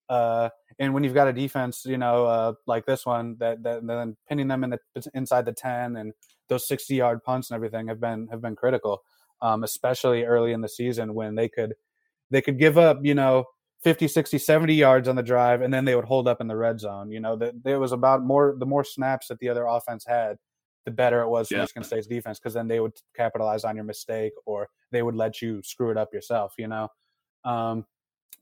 [0.08, 3.86] Uh, and when you've got a defense, you know, uh, like this one, that that
[3.86, 4.78] then pinning them in the
[5.14, 6.12] inside the ten and
[6.48, 9.02] those sixty yard punts and everything have been have been critical,
[9.40, 11.74] um, especially early in the season when they could
[12.30, 13.44] they could give up, you know,
[13.82, 16.56] 50, 60, 70 yards on the drive, and then they would hold up in the
[16.56, 17.10] red zone.
[17.10, 20.36] You know, that it was about more the more snaps that the other offense had,
[20.84, 21.60] the better it was for Yeah.
[21.62, 25.40] Michigan State's defense because then they would capitalize on your mistake or they would let
[25.40, 26.54] you screw it up yourself.
[26.58, 26.88] You know,
[27.44, 27.86] um,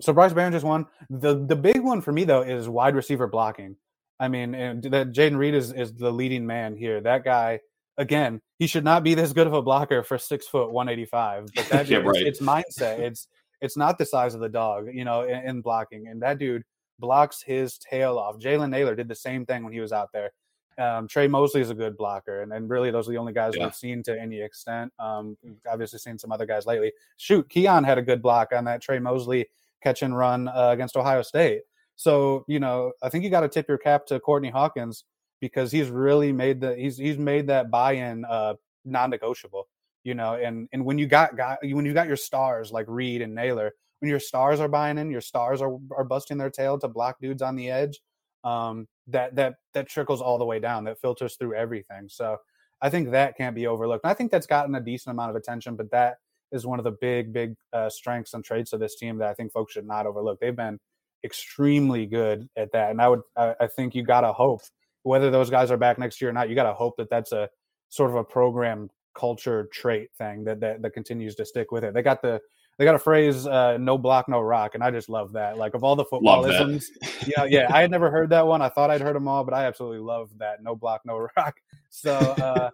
[0.01, 0.87] so Bryce Baringer's one.
[1.11, 3.77] The the big one for me though is wide receiver blocking.
[4.19, 7.01] I mean, that Jayden Reed is is the leading man here.
[7.01, 7.61] That guy,
[7.97, 11.07] again, he should not be this good of a blocker for six foot one eighty
[11.07, 11.49] five.
[11.55, 12.27] But that Yeah, it's, right.
[12.27, 12.99] it's mindset.
[12.99, 13.29] It's
[13.61, 16.07] it's not the size of the dog, you know, in, in blocking.
[16.09, 16.63] And that dude
[16.99, 18.39] blocks his tail off.
[18.39, 20.31] Jalen Nailor did the same thing when he was out there.
[20.81, 23.55] Um, Tre Mosley is a good blocker, and, and really those are the only guys
[23.57, 23.65] Yeah.
[23.65, 24.93] we've seen to any extent.
[24.99, 25.37] Um,
[25.71, 26.93] obviously seen some other guys lately.
[27.19, 29.47] Shoot, Keon had a good block on that Tre Mosley
[29.83, 31.63] catch and run uh, against Ohio State.
[31.97, 35.05] So you know, I think you got to tip your cap to Courtney Hawkins
[35.41, 39.69] because he's really made the he's he's made that buy-in uh, non-negotiable.
[40.03, 43.21] You know, and and when you got got when you got your stars like Reed
[43.21, 46.79] and Nailor, when your stars are buying in, your stars are are busting their tail
[46.79, 48.01] to block dudes on the edge.
[48.43, 50.85] Um, that that that trickles all the way down.
[50.85, 52.09] That filters through everything.
[52.09, 52.37] So
[52.83, 54.05] I think that can't be overlooked.
[54.05, 56.17] And I think that's gotten a decent amount of attention, but that
[56.53, 59.35] is one of the big big uh, strengths and traits of this team that I
[59.35, 60.41] think folks should not overlook.
[60.41, 60.79] They've been
[61.25, 64.63] extremely good at that, and I would I, I think you gotta hope
[65.03, 66.49] whether those guys are back next year or not.
[66.49, 67.49] You gotta hope that that's a
[67.89, 71.95] sort of a program culture trait thing that that, that continues to stick with it.
[71.95, 72.41] They got the
[72.81, 75.59] they got a phrase uh, "no block, no rock," and I just love that.
[75.59, 76.87] Like of all the footballisms,
[77.27, 77.67] yeah, yeah.
[77.71, 78.63] I had never heard that one.
[78.63, 81.61] I thought I'd heard them all, but I absolutely love that "no block, no rock."
[81.91, 82.71] So uh,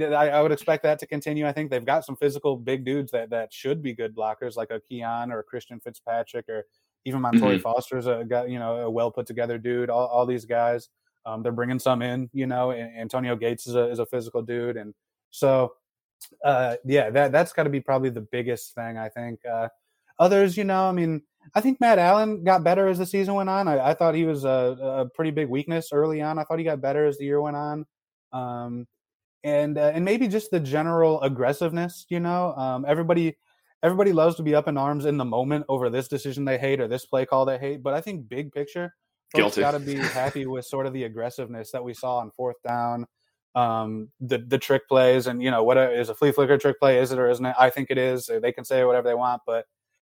[0.00, 1.48] I, I would expect that to continue.
[1.48, 4.70] I think they've got some physical big dudes that that should be good blockers, like
[4.70, 6.64] a Keon or a Christian Fitzpatrick, or
[7.04, 7.62] even Montorie Mhm.
[7.62, 9.90] Foster's a guy, you know, a well put together dude.
[9.90, 10.90] All, all these guys,
[11.26, 12.30] um, they're bringing some in.
[12.32, 14.94] You know, and Antonio Gates is a is a physical dude, and
[15.32, 15.72] so
[16.44, 18.98] uh, yeah, that that's got to be probably the biggest thing.
[18.98, 19.40] I think.
[19.44, 19.68] Uh,
[20.18, 21.22] others, you know, I mean,
[21.54, 23.68] I think Matt Allen got better as the season went on.
[23.68, 26.38] I, I thought he was a, a pretty big weakness early on.
[26.38, 27.84] I thought he got better as the year went on,
[28.32, 28.86] um,
[29.42, 32.06] and uh, and maybe just the general aggressiveness.
[32.08, 33.36] You know, um, everybody
[33.82, 36.80] everybody loves to be up in arms in the moment over this decision they hate
[36.80, 37.82] or this play call they hate.
[37.82, 38.94] But I think big picture,
[39.36, 42.56] folks got to be happy with sort of the aggressiveness that we saw on fourth
[42.66, 43.06] down
[43.54, 46.98] um the the trick plays and you know what is a flea flicker trick play
[46.98, 47.54] is it or isn't it?
[47.58, 48.28] I think it is.
[48.42, 49.66] They can say whatever they want but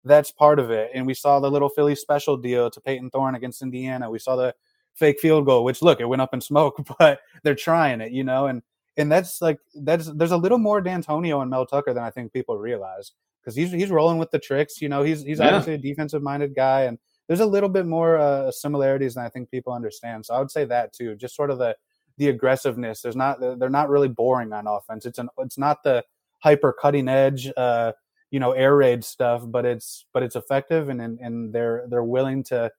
[0.07, 0.90] that's part of it.
[0.94, 4.11] And we saw the little philly special deal to payton thorne against indiana.
[4.11, 4.54] We saw the
[4.94, 8.24] fake field goal which look it went up in smoke but they're trying it you
[8.24, 8.46] know?
[8.46, 8.62] And
[8.96, 12.33] and that's like that's there's a little more d'antonio and mel tucker than i think
[12.33, 15.02] people realize because he's he's rolling with the tricks you know?
[15.02, 15.48] He's he's Yeah.
[15.48, 19.28] obviously a defensive minded guy and there's a little bit more uh, similarities than i
[19.28, 20.24] think people understand.
[20.24, 21.76] So i would say that too just sort of the
[22.18, 23.03] the aggressiveness.
[23.03, 25.07] There's not they're not really boring on offense.
[25.07, 26.05] It's an it's not the
[26.40, 27.92] hyper cutting edge uh
[28.31, 32.42] you know air raid stuff, but it's but it's effective and and, they're they're willing
[32.44, 32.70] to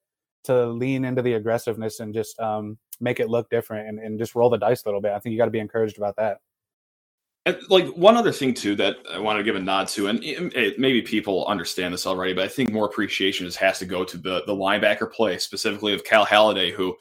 [0.43, 4.35] to lean into the aggressiveness and just um make it look different and, and just
[4.35, 5.11] roll the dice a little bit.
[5.11, 6.37] I think you got to be encouraged about that.
[7.47, 10.23] And, like one other thing too that I want to give a nod to, and
[10.23, 14.03] it- maybe people understand this already, but I think more appreciation just has to go
[14.03, 16.95] to the the linebacker play, specifically of Cal Haladay, who,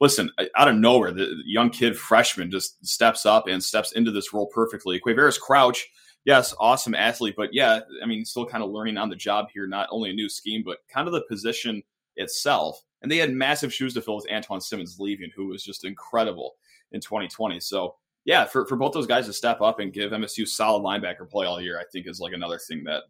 [0.00, 4.32] listen, out of nowhere, the young kid freshman just steps up and steps into this
[4.32, 5.00] role perfectly.
[5.00, 5.88] Quavaris Crouch,
[6.24, 9.66] yes, awesome athlete, but yeah, I mean, still kind of learning on the job here,
[9.66, 11.82] not only a new scheme, but kind of the position
[12.16, 12.82] itself.
[13.02, 16.54] And they had massive shoes to fill with Antjuan Simmons leaving, who was just incredible
[16.92, 17.60] in 2020.
[17.60, 21.28] So yeah, for, for both those guys to step up and give MSU solid linebacker
[21.28, 23.04] play all year, I think is like another thing that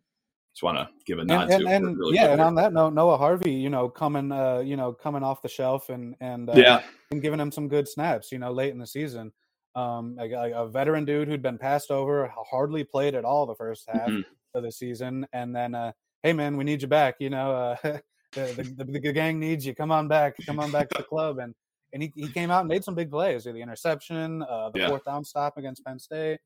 [0.60, 1.74] just want to give a nod And, and, to.
[1.74, 4.92] and really yeah, and on that note, Noah Harvey, you know, coming uh you know
[4.92, 8.38] coming off the shelf and and uh, yeah, and giving him some good snaps, you
[8.38, 9.32] know, late in the season.
[9.76, 13.88] Um, a, a veteran dude who'd been passed over, hardly played at all the first
[13.88, 14.24] half Mhm.
[14.54, 15.92] of the season, and then, uh,
[16.24, 17.14] hey man, we need you back.
[17.20, 17.76] You know, uh,
[18.34, 19.74] the, the, the gang needs you.
[19.74, 20.34] Come on back.
[20.44, 21.38] Come on back to the club.
[21.38, 21.54] And
[21.92, 23.44] and he, he came out and made some big plays.
[23.44, 24.88] The interception, uh, the Yeah.
[24.88, 26.38] fourth down stop against Penn State.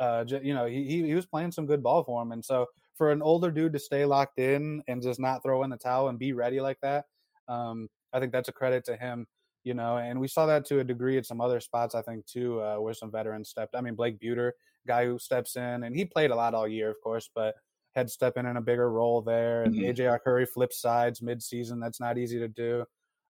[0.00, 2.66] Uh, you know, he, he he was playing some good ball for him, and so
[2.94, 6.08] for an older dude to stay locked in and just not throw in the towel
[6.08, 7.06] and be ready like that,
[7.48, 9.26] um, I think that's a credit to him.
[9.64, 11.94] You know, and we saw that to a degree at some other spots.
[11.94, 13.74] I think too, uh, where some veterans stepped.
[13.74, 14.52] I mean, Blake Buter,
[14.86, 17.54] guy who steps in, and he played a lot all year, of course, but
[17.94, 19.62] had step in in a bigger role there.
[19.64, 19.88] And Mhm.
[19.88, 21.80] AJ Curry flips sides mid-season.
[21.80, 22.84] That's not easy to do.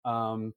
[0.05, 0.53] Um,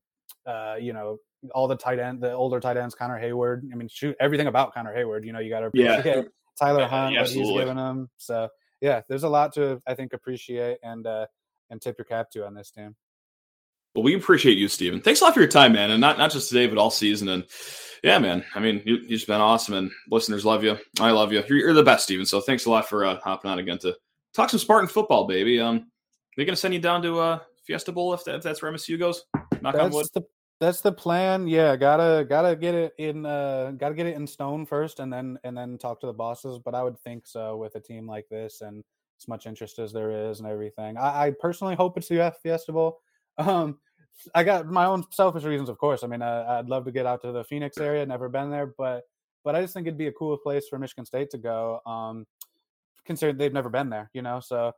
[0.47, 1.19] uh, you know,
[1.53, 3.63] all the tight end, the older tight ends, Connor Heyward.
[3.73, 5.25] I mean, shoot, everything about Connor Heyward.
[5.25, 6.03] You know, you got to Yeah.
[6.57, 8.11] Tyler Yeah, Hunt, what he's giving them.
[8.17, 8.49] So
[8.85, 11.25] yeah, there's a lot to I think appreciate and uh,
[11.71, 12.95] and tip your cap to on this team.
[13.95, 15.01] well, we appreciate you, Steven.
[15.01, 17.31] Thanks a lot for your time, man, and not not just today, but all season.
[17.31, 17.45] And
[18.03, 20.77] yeah, man, I mean, you, you've just been awesome, and listeners love you.
[21.01, 21.43] I love you.
[21.49, 22.27] You're, you're the best, Steven.
[22.27, 23.97] So thanks a lot for uh, hopping on again to
[24.35, 25.59] talk some Spartan football, baby.
[25.61, 25.91] Um,
[26.37, 28.99] they're gonna send you down to uh, Fiesta Bowl if, that, if that's where MSU
[28.99, 29.25] goes.
[29.63, 30.05] Knock on wood.
[30.05, 30.25] That's the
[30.65, 31.47] that's the plan.
[31.47, 35.39] Yeah, gotta gotta get it in uh gotta get it in stone first and then
[35.45, 36.59] and then talk to the bosses.
[36.59, 38.83] But I would think so with a team like this and
[39.21, 40.97] as much interest as there is and everything.
[40.97, 43.01] I, I personally hope it's the F Fiesta Bowl.
[43.39, 43.81] Um
[44.33, 46.05] I got my own selfish reasons, of course.
[46.05, 48.07] I mean, uh, I'd love to get out to the Phoenix area.
[48.07, 49.03] Never been there, but
[49.43, 51.81] but I just think it'd be a cool place for Michigan State to go.
[51.85, 52.25] Um,
[53.05, 54.39] considering they've never been there, you know.
[54.39, 54.73] So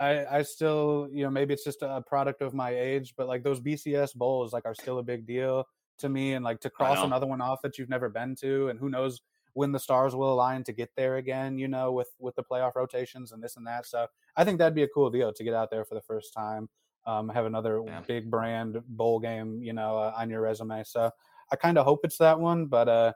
[0.00, 3.42] I I still you know maybe it's just a product of my age, but like
[3.42, 5.66] those BCS bowls like are still a big deal
[5.98, 8.78] to me, and like to cross another one off that you've never been to, and
[8.78, 9.20] who knows
[9.54, 12.74] when the stars will align to get there again, you know, with with the playoff
[12.74, 13.86] rotations and this and that.
[13.86, 16.32] So I think that'd be a cool deal to get out there for the first
[16.32, 16.68] time
[17.06, 18.00] um, have another yeah.
[18.06, 20.82] big brand bowl game, you know, uh, on your resume.
[20.84, 21.10] So
[21.50, 23.12] I kind of hope it's that one, but uh,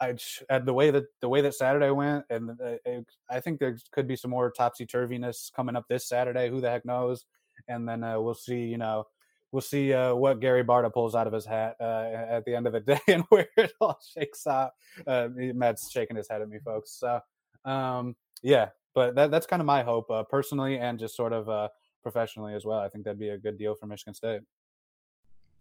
[0.00, 0.14] I
[0.60, 4.16] the way that the way that Saturday went, and it, I think there could be
[4.16, 6.48] some more topsy turviness coming up this Saturday.
[6.48, 7.24] Who the heck knows?
[7.66, 8.64] And then uh, we'll see.
[8.64, 9.06] You know,
[9.50, 12.66] we'll see uh, what Gary Barta pulls out of his hat uh, at the end
[12.66, 14.72] of the day and where it all shakes out.
[15.06, 16.92] Uh, Matt's shaking his head at me, folks.
[16.92, 17.20] So
[17.64, 21.48] um, yeah, but that, that's kind of my hope uh, personally, and just sort of
[21.48, 21.68] uh,
[22.02, 22.78] professionally as well.
[22.78, 24.40] I think that'd be a good deal for Michigan State.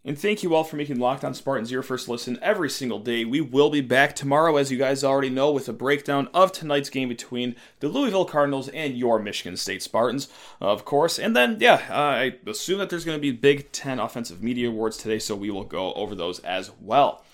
[0.07, 3.25] And thank you all for making Locked On Spartans your first listen every single day.
[3.25, 6.89] We will be back tomorrow, as you guys already know, with a breakdown of tonight's
[6.89, 10.29] game between the Louisville Cardinals and your Michigan State Spartans,
[10.61, 11.19] of course.
[11.19, 14.95] And then, yeah, I assume that there's going to be Big Ten Offensive Media Awards
[14.95, 17.25] today, so we will go over those as well.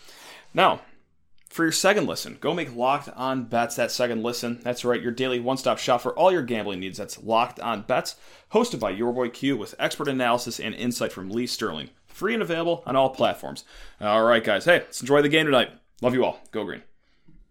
[0.52, 0.82] Now,
[1.52, 4.62] for your second listen, go make Locked On Bets that second listen.
[4.64, 6.98] That's right, your daily one stop shop for all your gambling needs.
[6.98, 8.16] That's Locked On Bets,
[8.52, 11.92] hosted by your boy Q with expert analysis and insight from Lee Sterling.
[12.14, 13.66] Free and available on all platforms.
[14.00, 14.66] All right, guys.
[14.66, 15.72] Hey, let's enjoy the game tonight.
[16.02, 16.40] Love you all.
[16.52, 16.84] Go green.